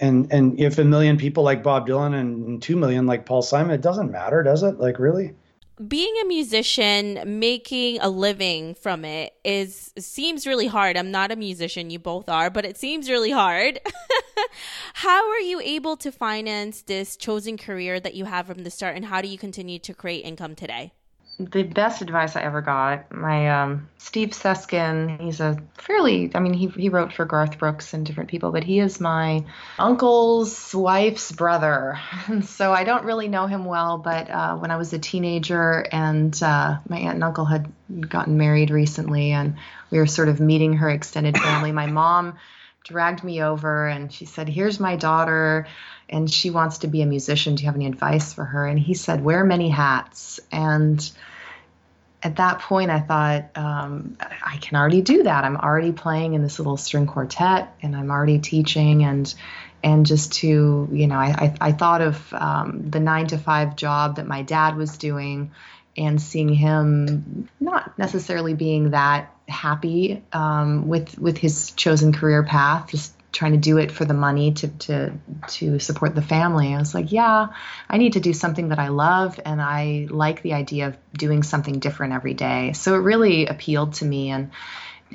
[0.00, 3.72] and and if a million people like Bob Dylan and two million like Paul Simon,
[3.72, 4.78] it doesn't matter, does it?
[4.78, 5.34] Like really?
[5.86, 10.96] Being a musician, making a living from it is seems really hard.
[10.96, 13.78] I'm not a musician, you both are, but it seems really hard.
[14.94, 18.96] how are you able to finance this chosen career that you have from the start
[18.96, 20.92] and how do you continue to create income today?
[21.38, 23.14] The best advice I ever got.
[23.14, 27.94] My um, Steve Seskin, he's a fairly, I mean, he, he wrote for Garth Brooks
[27.94, 29.44] and different people, but he is my
[29.78, 31.98] uncle's wife's brother.
[32.26, 35.86] And so I don't really know him well, but uh, when I was a teenager
[35.90, 37.72] and uh, my aunt and uncle had
[38.08, 39.56] gotten married recently and
[39.90, 42.36] we were sort of meeting her extended family, my mom
[42.84, 45.66] dragged me over and she said, Here's my daughter
[46.08, 47.54] and she wants to be a musician.
[47.54, 48.66] Do you have any advice for her?
[48.66, 50.40] And he said, Wear many hats.
[50.50, 51.10] And
[52.22, 55.44] at that point, I thought, um, I can already do that.
[55.44, 59.32] I'm already playing in this little string quartet and I'm already teaching and
[59.84, 61.26] and just to, you know, I,
[61.60, 65.52] I, I thought of um, the nine to five job that my dad was doing
[65.96, 72.90] and seeing him not necessarily being that happy um, with with his chosen career path,
[72.90, 75.12] just trying to do it for the money to to
[75.48, 76.74] to support the family.
[76.74, 77.48] I was like, yeah,
[77.88, 81.42] I need to do something that I love and I like the idea of doing
[81.42, 82.72] something different every day.
[82.72, 84.50] So it really appealed to me and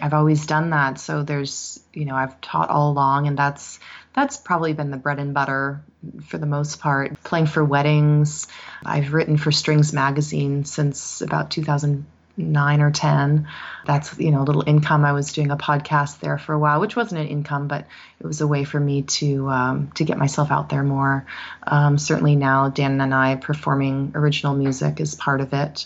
[0.01, 0.99] I've always done that.
[0.99, 3.79] So there's, you know, I've taught all along and that's
[4.13, 5.83] that's probably been the bread and butter
[6.27, 7.21] for the most part.
[7.23, 8.47] Playing for weddings.
[8.85, 13.47] I've written for Strings magazine since about 2000 nine or ten.
[13.85, 15.05] That's you know a little income.
[15.05, 17.85] I was doing a podcast there for a while which wasn't an income but
[18.19, 21.25] it was a way for me to um, to get myself out there more.
[21.65, 25.85] Um, certainly now dan and i performing original music is part of it.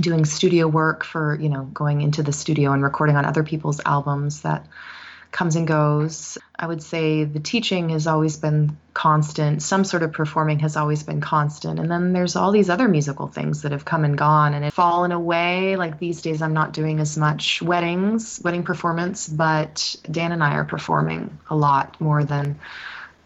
[0.00, 3.80] Doing studio work for you know going into the studio and recording on other people's
[3.84, 4.66] albums that
[5.32, 6.38] comes and goes.
[6.56, 9.62] I would say the teaching has always been constant.
[9.62, 11.80] Some sort of performing has always been constant.
[11.80, 14.72] And then there's all these other musical things that have come and gone and it
[14.72, 15.76] fallen away.
[15.76, 20.54] Like these days, I'm not doing as much weddings, wedding performance, but Dan and I
[20.54, 22.60] are performing a lot more than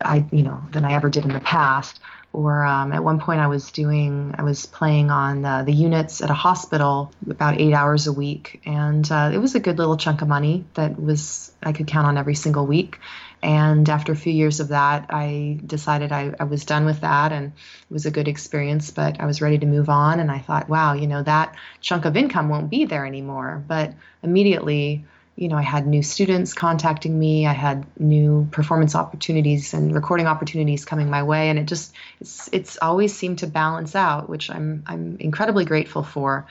[0.01, 2.01] I, you know, than I ever did in the past
[2.37, 6.20] or um, at one point I was doing, I was playing on uh, the units
[6.20, 9.96] at a hospital about eight hours a week, and uh, it was a good little
[9.96, 12.99] chunk of money that was I could count on every single week.
[13.42, 17.33] And after a few years of that, I decided I, I was done with that,
[17.33, 18.90] and it was a good experience.
[18.90, 22.05] But I was ready to move on, and I thought, wow, you know that chunk
[22.05, 23.64] of income won't be there anymore.
[23.66, 27.46] But immediately you know, I had new students contacting me.
[27.46, 32.49] I had new performance opportunities and recording opportunities coming my way, and it just it's
[32.53, 36.46] it's always seemed to balance out, which I'm I'm incredibly grateful for,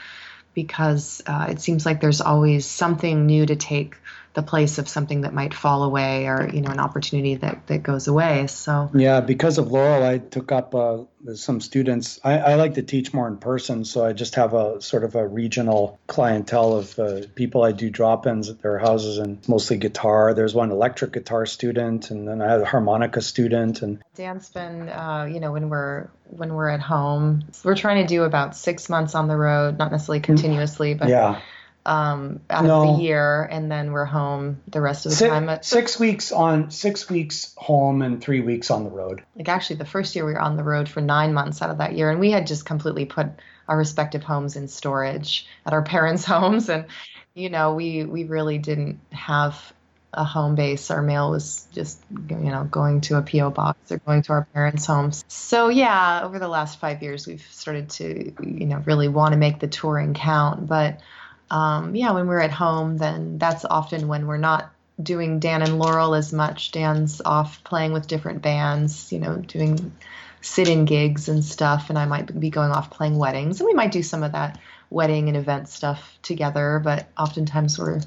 [0.53, 3.95] because uh, it seems like there's always something new to take
[4.35, 7.81] the place of something that might fall away or you know an opportunity that that
[7.81, 8.91] goes away so.
[8.93, 12.19] Yeah because of laurel i took up uh, some students.
[12.23, 15.15] I, I, like to teach more in person so i just have a sort of
[15.15, 20.33] a regional clientele of uh, people i do drop-ins at their houses and mostly guitar.
[20.33, 24.89] There's one electric guitar student and then i have a harmonica student and dan's been
[24.89, 28.89] uh, you know when we're when we're at home we're trying to do about six
[28.89, 30.25] months on the road not necessarily mm.
[30.25, 31.39] continuously but yeah
[31.85, 32.89] um, out no.
[32.89, 35.59] of the year, and then we're home the rest of the six, time.
[35.61, 39.23] six weeks on, six weeks home, and three weeks on the road.
[39.35, 41.77] Like actually, the first year we were on the road for nine months out of
[41.77, 43.27] that year, and we had just completely put
[43.67, 46.85] our respective homes in storage at our parents' homes, and
[47.33, 49.73] you know, we we really didn't have
[50.15, 50.89] a home base.
[50.89, 54.47] Our mail was just, you know, going to a PO box or going to our
[54.53, 55.25] parents' homes.
[55.27, 59.37] So yeah, over the last five years, we've started to, you know, really want to
[59.37, 60.67] make the touring count.
[60.67, 61.01] But
[61.51, 65.77] um, yeah, when we're at home, then that's often when we're not doing Dan and
[65.77, 66.71] Laurel as much.
[66.71, 69.93] Dan's off playing with different bands, you know, doing
[70.41, 71.89] sit in gigs and stuff.
[71.89, 73.59] And I might be going off playing weddings.
[73.59, 76.81] And we might do some of that wedding and event stuff together.
[76.83, 78.01] But oftentimes we're,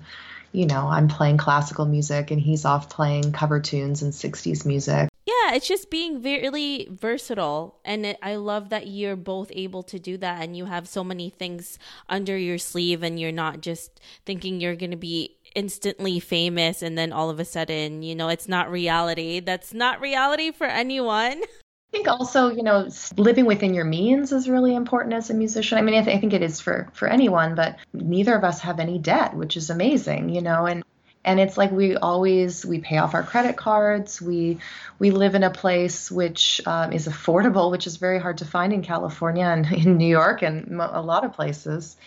[0.52, 5.07] you know, I'm playing classical music and he's off playing cover tunes and 60s music
[5.28, 7.80] yeah, it's just being really versatile.
[7.84, 11.04] And it, I love that you're both able to do that and you have so
[11.04, 16.18] many things under your sleeve and you're not just thinking you're going to be instantly
[16.18, 19.40] famous and then all of a sudden, you know, it's not reality.
[19.40, 21.42] That's not reality for anyone.
[21.92, 22.88] I think also, you know,
[23.18, 25.76] living within your means is really important as a musician.
[25.76, 28.60] I mean, I, th- I think it is for for anyone, but neither of us
[28.60, 30.66] have any debt, which is amazing, you know.
[30.66, 30.84] And
[31.28, 34.20] and it's like we always we pay off our credit cards.
[34.20, 34.58] We
[34.98, 38.72] we live in a place which um, is affordable which is very hard to find
[38.72, 41.98] in california and in new york and a lot of places.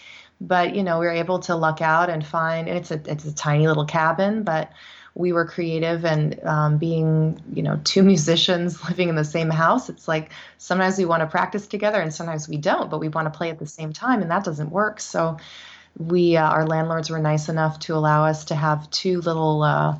[0.41, 3.25] But you know we are able to luck out and find and it's a it's
[3.25, 4.71] a tiny little cabin but
[5.13, 9.88] we were creative and um, being you know two musicians living in the same house
[9.88, 13.31] it's like sometimes we want to practice together and sometimes we don't but we want
[13.31, 14.99] to play at the same time and that doesn't work.
[14.99, 15.38] So
[15.97, 19.97] we uh, our landlords were nice enough to allow us to have two little uh,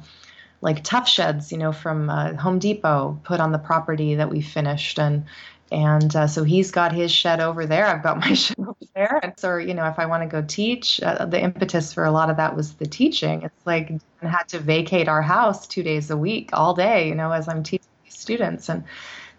[0.62, 4.42] like tough sheds, you know, from uh, Home Depot put on the property that we
[4.42, 5.26] finished and.
[5.74, 7.86] And uh, so he's got his shed over there.
[7.86, 9.22] I've got my shed over there.
[9.24, 12.12] And so, you know, if I want to go teach, uh, the impetus for a
[12.12, 13.44] lot of that was the teaching.
[13.44, 13.90] It's like
[14.22, 17.48] I had to vacate our house two days a week, all day, you know, as
[17.48, 18.68] I'm teaching students.
[18.68, 18.84] And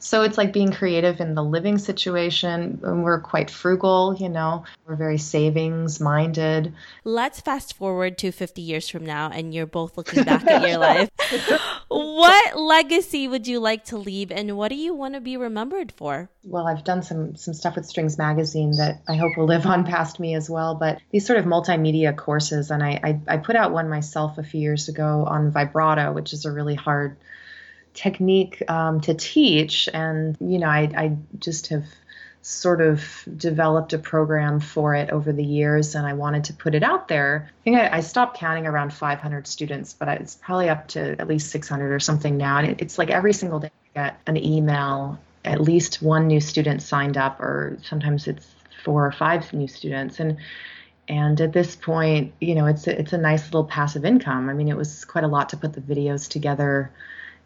[0.03, 2.81] so it's like being creative in the living situation.
[2.83, 6.75] And we're quite frugal, you know, we're very savings minded.
[7.05, 10.79] Let's fast forward to 50 years from now and you're both looking back at your
[10.79, 11.09] life.
[11.93, 15.93] What legacy would you like to leave and what do you want to be remembered
[15.93, 16.31] for?
[16.43, 19.85] Well, I've done some some stuff with Strings Magazine that I hope will live on
[19.85, 20.75] past me as well.
[20.75, 24.43] But these sort of multimedia courses, and I, I, I put out one myself a
[24.43, 27.19] few years ago on vibrato, which is a really hard
[27.94, 29.88] technique um, to teach.
[29.92, 31.85] And, you know, I, I just have
[32.42, 33.05] sort of
[33.37, 37.07] developed a program for it over the years and I wanted to put it out
[37.07, 37.48] there.
[37.48, 41.28] I think I, I stopped counting around 500 students, but it's probably up to at
[41.28, 42.59] least 600 or something now.
[42.59, 46.40] And it, it's like every single day I get an email, at least one new
[46.40, 48.52] student signed up, or sometimes it's
[48.85, 50.18] four or five new students.
[50.18, 50.38] And
[51.09, 54.48] and at this point, you know, it's a, it's a nice little passive income.
[54.48, 56.92] I mean, it was quite a lot to put the videos together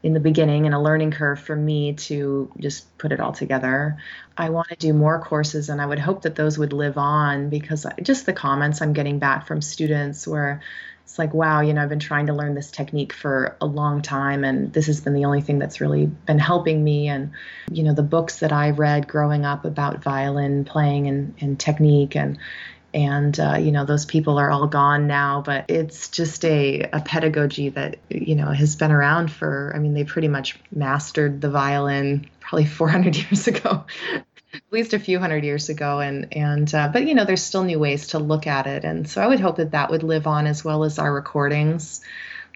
[0.03, 3.97] in the beginning and a learning curve for me to just put it all together.
[4.37, 7.49] I want to do more courses and I would hope that those would live on
[7.49, 10.61] because just the comments I'm getting back from students where
[11.05, 14.03] it's like, wow, you know, I've been trying to learn this technique for a long
[14.03, 17.09] time and this has been the only thing that's really been helping me.
[17.09, 17.31] And,
[17.71, 22.17] you know, the books that I read growing up about violin playing and, and technique
[22.17, 22.39] and,
[22.95, 27.01] and uh, you know those people are all gone now but it's just a, a
[27.01, 31.51] pedagogy that you know has been around for i mean they pretty much mastered the
[31.51, 36.89] violin probably 400 years ago at least a few hundred years ago and and uh,
[36.93, 39.41] but you know there's still new ways to look at it and so i would
[39.41, 42.01] hope that that would live on as well as our recordings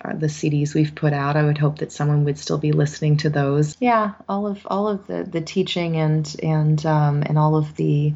[0.03, 1.37] uh, the CDs we've put out.
[1.37, 3.77] I would hope that someone would still be listening to those.
[3.81, 8.14] Yeah, all of all of the the teaching and and um, and all of the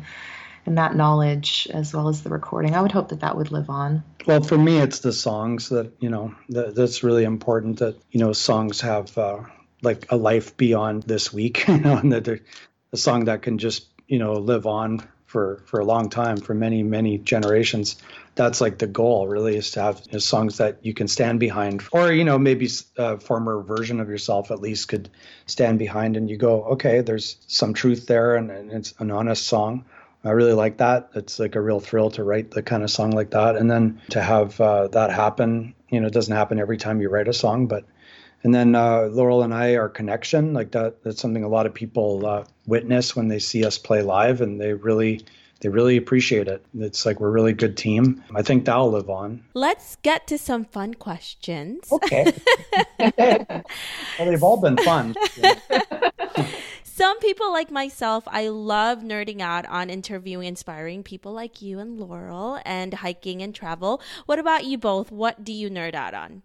[0.66, 2.74] and that knowledge as well as the recording.
[2.74, 4.02] I would hope that that would live on.
[4.26, 7.78] Well, for me, it's the songs that you know that, that's really important.
[7.78, 9.40] That you know songs have uh,
[9.82, 11.64] like a life beyond this week.
[11.68, 12.40] You know, and that they're
[12.92, 16.54] a song that can just you know live on for for a long time, for
[16.54, 17.96] many many generations.
[18.36, 21.38] That's like the goal, really, is to have you know, songs that you can stand
[21.38, 25.10] behind, or you know maybe a former version of yourself at least could
[25.46, 29.46] stand behind, and you go, okay, there's some truth there, and, and it's an honest
[29.46, 29.84] song
[30.24, 31.10] I really like that.
[31.14, 34.00] It's like a real thrill to write the kind of song like that, and then
[34.10, 37.32] to have uh, that happen, You know, it doesn't happen every time you write a
[37.32, 37.84] song, but
[38.44, 41.72] and then uh, Laurel and I, our connection, like that, that's something a lot of
[41.72, 45.24] people uh, witness when they see us play live, and they really,
[45.60, 46.62] they really appreciate it.
[46.78, 48.22] It's like we're a really good team.
[48.34, 49.42] I think that'll live on.
[49.54, 51.90] Let's get to some fun questions.
[51.90, 52.34] Okay.
[52.98, 53.64] well,
[54.18, 55.14] they've all been fun.
[56.96, 61.98] Some people like myself, I love nerding out on interviewing inspiring people like you and
[61.98, 64.00] Laurel and hiking and travel.
[64.26, 65.10] What about you both?
[65.10, 66.42] What do you nerd out on?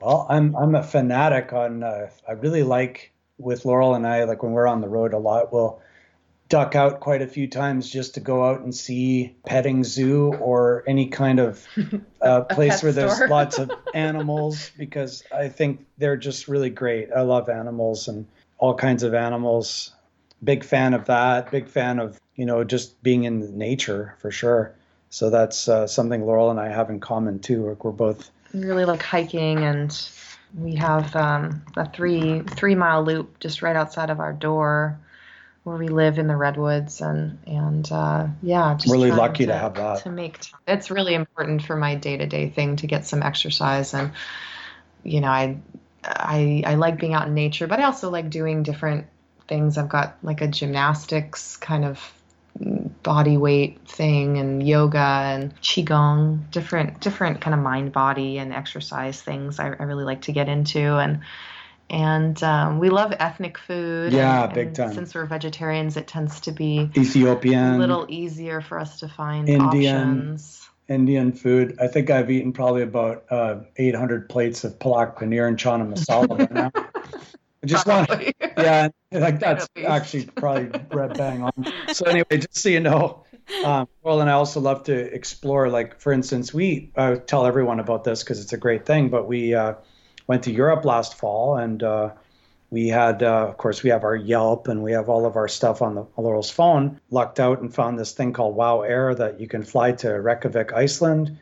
[0.00, 1.82] Well, I'm I'm a fanatic on.
[1.82, 5.18] Uh, I really like with Laurel and I like when we're on the road a
[5.18, 5.52] lot.
[5.52, 5.82] We'll
[6.48, 10.84] duck out quite a few times just to go out and see petting zoo or
[10.86, 11.66] any kind of
[12.22, 17.08] uh, place where there's lots of animals because I think they're just really great.
[17.12, 18.28] I love animals and
[18.60, 19.92] all kinds of animals.
[20.44, 21.50] Big fan of that.
[21.50, 24.74] Big fan of you know just being in nature for sure.
[25.08, 27.68] So that's uh, something Laurel and I have in common too.
[27.68, 30.08] Like we're both we really like hiking, and
[30.56, 34.98] we have um, a three three mile loop just right outside of our door
[35.64, 39.58] where we live in the redwoods and and uh, yeah just really lucky to, to,
[39.58, 43.92] have that to make it's really important for my day-to-day thing to get some exercise
[43.92, 44.12] and
[45.04, 45.58] you know i
[46.04, 49.06] I I like being out in nature, but I also like doing different
[49.48, 49.78] things.
[49.78, 52.12] I've got like a gymnastics kind of
[53.02, 59.20] body weight thing and yoga and qigong, different different kind of mind body and exercise
[59.20, 61.20] things I, I really like to get into and
[61.90, 64.12] and um, we love ethnic food.
[64.12, 64.94] Yeah, and, big and time.
[64.94, 69.48] Since we're vegetarians, it tends to be Ethiopian, a little easier for us to find
[69.48, 69.96] Indian.
[69.96, 70.59] options.
[70.90, 71.76] Indian food.
[71.80, 76.28] I think I've eaten probably about uh, 800 plates of palak paneer and chana masala
[76.28, 76.70] by now.
[76.74, 78.34] I just Probably.
[78.40, 81.52] want, yeah, like that's actually probably red bang on.
[81.92, 83.24] So anyway, just so you know,
[83.64, 85.68] um, well, and I also love to explore.
[85.68, 89.08] Like for instance, we uh, tell everyone about this because it's a great thing.
[89.08, 89.74] But we uh,
[90.26, 92.10] went to Europe last fall, and uh,
[92.70, 95.48] we had, uh, of course, we have our Yelp and we have all of our
[95.48, 97.00] stuff on the Laurel's phone.
[97.10, 100.72] Lucked out and found this thing called Wow Air that you can fly to Reykjavik,
[100.72, 101.36] Iceland,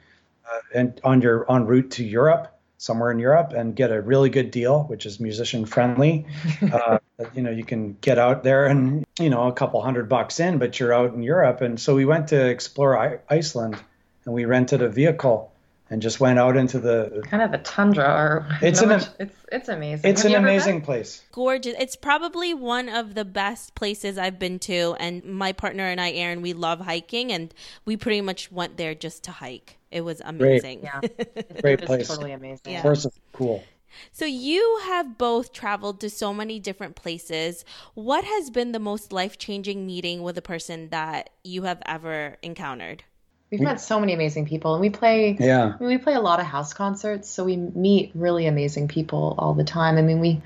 [0.51, 4.31] uh, and on your en route to Europe, somewhere in Europe, and get a really
[4.31, 6.25] good deal, which is musician friendly.
[6.73, 6.99] uh,
[7.35, 10.57] you know, you can get out there and you know a couple hundred bucks in,
[10.57, 11.61] but you're out in Europe.
[11.61, 13.77] And so we went to explore I- Iceland,
[14.25, 15.53] and we rented a vehicle
[15.91, 17.23] and just went out into the.
[17.29, 20.11] Kind of a tundra, or It's no, an- it's it's, it's amazing.
[20.11, 20.45] It's Have an you been?
[20.45, 21.23] amazing place.
[21.33, 21.75] Gorgeous.
[21.79, 24.95] It's probably one of the best places I've been to.
[24.99, 27.53] And my partner and I, Aaron, we love hiking, and
[27.85, 29.77] we pretty much went there just to hike.
[29.91, 30.81] It was amazing.
[30.83, 32.09] Yeah, It- Great place.
[32.09, 32.73] Totally amazing.
[32.73, 32.79] Yeah.
[32.79, 33.65] Of course, cool.
[34.13, 37.65] So you have both traveled to so many different places.
[37.95, 43.03] What has been the most life-changing meeting with a person that you have ever encountered?
[43.51, 45.37] We've met so many amazing people, and we play.
[45.39, 45.75] Yeah.
[45.75, 49.35] I mean, we play a lot of house concerts, so we meet really amazing people
[49.39, 49.97] all the time.
[49.97, 50.43] I mean, we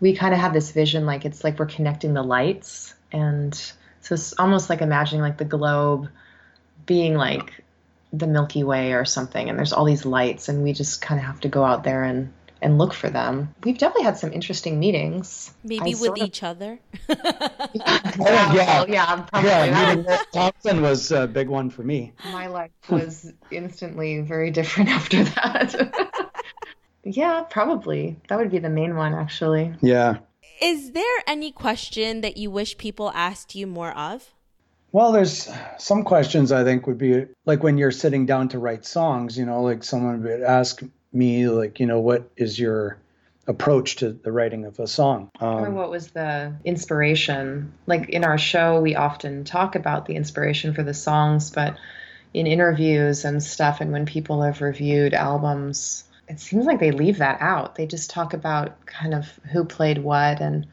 [0.00, 3.54] we kind of have this vision, like it's like we're connecting the lights, and
[4.00, 6.08] so it's almost like imagining like the globe
[6.86, 7.62] being like
[8.14, 11.26] the Milky Way or something, and there's all these lights, and we just kind of
[11.26, 13.54] have to go out there and and look for them.
[13.64, 15.52] We've definitely had some interesting meetings.
[15.64, 16.78] Maybe I with sort of- each other?
[17.08, 18.54] yeah, oh, yeah.
[18.54, 19.96] well, yeah, probably Yeah, that.
[19.96, 20.24] meeting Laurel
[20.62, 22.12] Thomsen was a big one for me.
[22.32, 26.30] my life was instantly very different after that.
[27.04, 28.16] yeah, probably.
[28.28, 29.74] That would be the main one, actually.
[29.82, 30.18] Yeah.
[30.60, 34.32] Is there any question that you wish people asked you more of?
[34.92, 35.48] Well, there's
[35.78, 39.46] some questions I think would be like when you're sitting down to write songs, you
[39.46, 40.82] know, like someone would ask
[41.12, 42.98] me, like, you know, what is your
[43.46, 45.30] approach to the writing of a song?
[45.40, 47.72] or Um, what was the inspiration?
[47.86, 51.76] Like in our show, we often talk about the inspiration for the songs, but
[52.32, 57.18] in interviews and stuff, and when people have reviewed albums, it seems like they leave
[57.18, 57.74] that out.
[57.74, 60.66] They just talk about kind of who played what and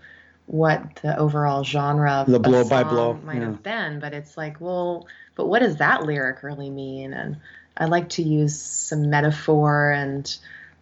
[0.45, 3.45] what the overall genre of The blow by song blow, might yeah.
[3.47, 3.99] have been.
[3.99, 7.13] But it's like, well, but what does that lyric really mean?
[7.13, 7.37] And
[7.80, 10.36] I like to use some metaphor and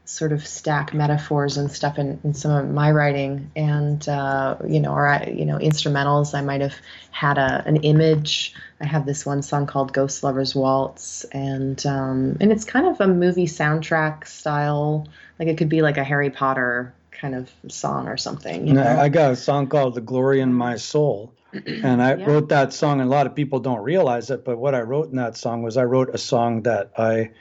[0.05, 3.51] sort of stack metaphors and stuff in, in some of my writing.
[3.55, 6.33] And uh, you know or I, you know instrumentals.
[6.33, 6.75] I might have
[7.11, 8.53] had a, an image.
[8.79, 11.23] I have this one song called ghost lovers waltz.
[11.25, 15.07] And um, and it's kind of a movie soundtrack style.
[15.39, 18.83] Like it could be like a harry potter kind of song or something you know?
[18.83, 21.33] I I got a song called The Glory in My Soul.
[21.53, 22.25] And I Yeah.
[22.27, 25.09] wrote that song, and a lot of people don't realize it, but what I wrote
[25.09, 27.31] in that song was I wrote a song that I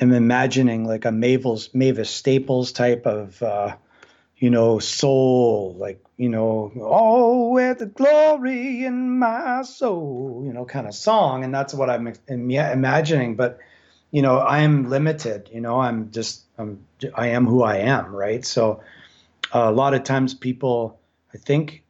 [0.00, 3.76] am imagining like a Mavis, Mavis Staples type of, uh,
[4.38, 10.64] you know, soul, like, you know, oh, with the glory in my soul, you know,
[10.64, 11.44] kind of song.
[11.44, 13.36] And that's what I'm im- imagining.
[13.36, 13.58] But
[14.10, 15.50] you know, I am limited.
[15.52, 18.44] You know, I'm just I'm I am who I am, right?
[18.44, 18.80] So
[19.54, 20.98] uh, a lot of times people,
[21.34, 21.82] I think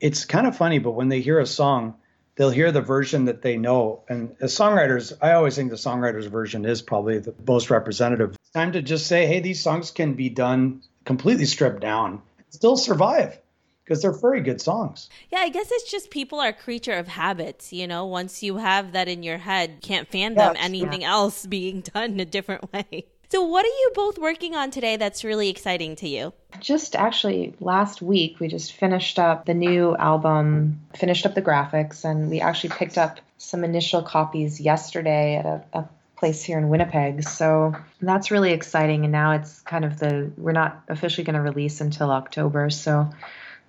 [0.00, 1.94] it's kind of funny, but when they hear a song,
[2.36, 4.02] they'll hear the version that they know.
[4.08, 8.30] And as songwriters, I always think the songwriter's version is probably the most representative.
[8.30, 12.76] It's time to just say, hey, these songs can be done completely stripped down, still
[12.76, 13.38] survive
[13.84, 15.10] because they're very good songs.
[15.30, 18.06] Yeah, I guess it's just people are creature of habits, you know.
[18.06, 21.10] Once you have that in your head, can't fathom yeah, anything yeah.
[21.10, 23.06] else being done in a different way.
[23.32, 26.34] So, what are you both working on today that's really exciting to you?
[26.60, 32.04] Just actually last week, we just finished up the new album, finished up the graphics,
[32.04, 36.68] and we actually picked up some initial copies yesterday at a, a place here in
[36.68, 37.22] Winnipeg.
[37.22, 39.04] So that's really exciting.
[39.04, 42.68] And now it's kind of the, we're not officially going to release until October.
[42.68, 43.08] So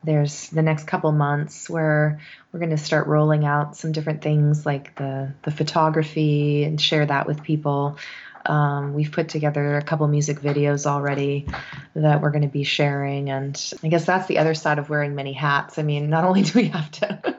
[0.04, 2.20] there's the next couple months where
[2.52, 7.06] we're going to start rolling out some different things like the the photography and share
[7.06, 7.98] that with people
[8.46, 11.48] um, we've put together a couple music videos already
[11.96, 13.30] that we're going to be sharing.
[13.30, 15.80] And I guess that's the other side of wearing many hats.
[15.80, 17.36] I mean, not only do we have to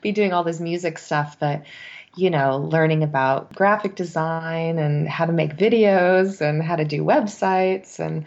[0.00, 1.62] be doing all this music stuff, but
[2.14, 7.02] you know, learning about graphic design and how to make videos and how to do
[7.02, 8.26] websites and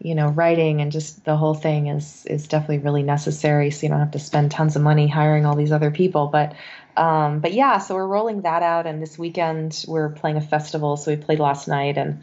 [0.00, 3.70] you know, writing and just the whole thing is is definitely really necessary.
[3.70, 6.26] So you don't have to spend tons of money hiring all these other people.
[6.26, 6.54] But
[6.96, 10.96] um, but yeah, so we're rolling that out, and this weekend we're playing a festival.
[10.96, 12.22] So we played last night, and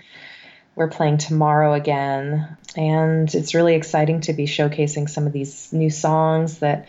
[0.76, 5.90] we're playing tomorrow again, and it's really exciting to be showcasing some of these new
[5.90, 6.88] songs that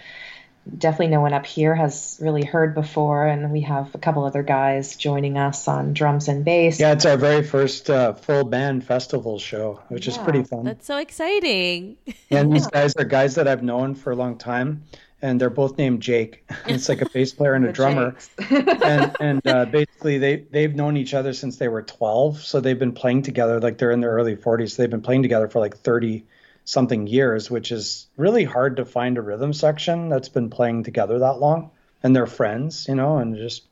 [0.78, 3.26] definitely no one up here has really heard before.
[3.26, 6.78] And we have a couple other guys joining us on drums and bass.
[6.78, 10.64] Yeah, it's our very first uh, full band festival show, which yeah, is pretty fun.
[10.64, 11.96] That's so exciting.
[12.30, 14.84] and these guys are guys that I've known for a long time.
[15.24, 16.44] And they're both named Jake.
[16.66, 18.16] It's like a bass player and a drummer,
[18.50, 22.42] and and uh, basically they they've known each other since they were 12.
[22.42, 23.60] So they've been playing together.
[23.60, 24.72] Like they're in their early 40s.
[24.72, 26.24] So they've been playing together for like 30
[26.64, 31.18] something years, which is really hard to find a rhythm section that's been playing together
[31.20, 31.70] that long.
[32.02, 33.62] And they're friends, you know, and just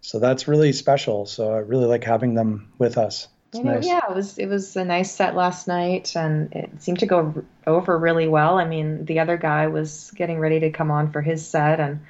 [0.00, 1.26] so that's really special.
[1.26, 3.28] So I really like having them with us.
[3.52, 3.86] It's nice.
[3.86, 7.42] Yeah, it was it was a nice set last night, and it seemed to go
[7.66, 8.58] over really well.
[8.58, 12.00] I mean, the other guy was getting ready to come on for his set, and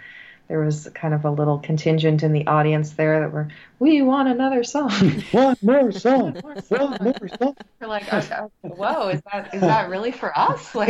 [0.49, 4.29] there was kind of a little contingent in the audience there that were, we want
[4.29, 4.91] another song.
[5.31, 6.33] One more song.
[6.43, 7.57] One more song.
[7.81, 10.75] We're like, oh, oh, whoa, is that is that really for us?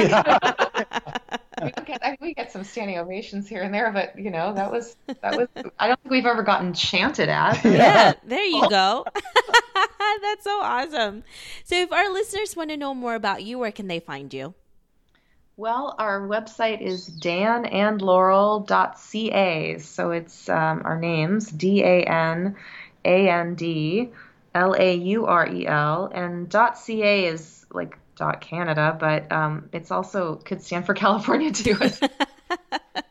[1.61, 4.54] Like, we get, I we get some standing ovations here and there, but you know,
[4.54, 5.48] that was that was.
[5.76, 7.64] I don't think we've ever gotten chanted at.
[7.64, 9.04] Yeah, there you go.
[10.22, 11.24] That's so awesome.
[11.64, 14.54] So, if our listeners want to know more about you, where can they find you?
[15.59, 19.78] Well, our website is danandlaurel.ca.
[19.78, 22.54] So it's um, our names, D A N
[23.04, 24.11] A N D
[24.54, 26.12] L A U R E L.
[26.14, 27.98] And .ca is like
[28.40, 31.76] .canada, but um, it's also could stand for California too.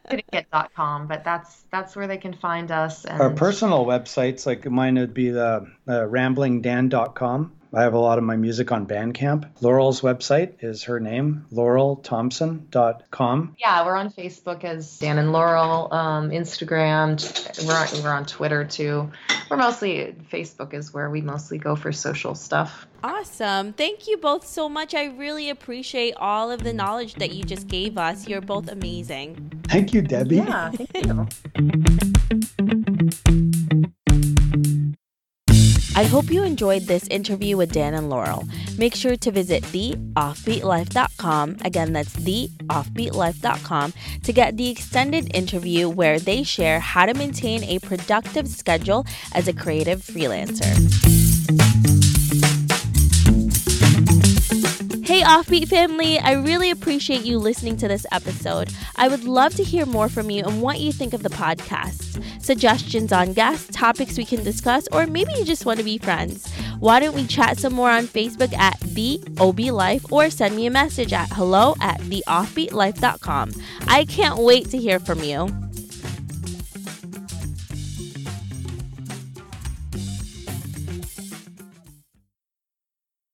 [0.10, 3.06] Couldn't get .com, but that's that's where they can find us.
[3.06, 3.22] And...
[3.22, 8.24] Our personal websites, like mine would be the uh, ramblingdan.com I have a lot of
[8.24, 9.50] my music on Bandcamp.
[9.62, 13.56] Laurel's website is her name, laurelthomsen.com.
[13.60, 17.18] Yeah, we're on Facebook as Dan and Laurel, um, Instagram.
[17.68, 19.12] We're on, we're on Twitter too.
[19.50, 22.88] We're mostly, Facebook is where we mostly go for social stuff.
[23.04, 23.74] Awesome.
[23.74, 24.96] Thank you both so much.
[24.96, 28.28] I really appreciate all of the knowledge that you just gave us.
[28.28, 29.64] You're both amazing.
[29.78, 30.38] Thank you, Debbie.
[30.38, 31.28] Yeah, thank you.
[35.96, 38.48] I hope you enjoyed this interview with Dan and Laurel.
[38.80, 41.58] Make sure to visit theoffbeatlife.com.
[41.62, 47.78] Again, that's theoffbeatlife.com to get the extended interview where they share how to maintain a
[47.78, 49.06] productive schedule
[49.36, 50.74] as a creative freelancer.
[55.18, 58.72] Hey, Offbeat family, I really appreciate you listening to this episode.
[58.98, 62.24] I would love to hear more from you and what you think of the podcast.
[62.40, 66.48] Suggestions on guests, topics we can discuss, or maybe you just want to be friends.
[66.78, 70.68] Why don't we chat some more on Facebook at The OB Life or send me
[70.68, 73.54] a message at hello at theoffbeatlife.com.
[73.88, 75.67] I can't wait to hear from you.